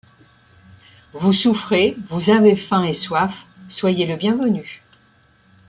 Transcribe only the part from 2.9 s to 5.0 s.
soif; soyez le bienvenu.